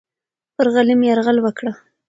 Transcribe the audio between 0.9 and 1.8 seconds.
یرغل وکړه.